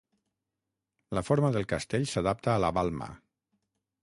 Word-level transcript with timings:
La 1.17 1.23
forma 1.27 1.51
del 1.57 1.67
castell 1.75 2.09
s'adapta 2.15 2.53
a 2.55 2.59
la 2.65 2.73
balma. 2.79 3.13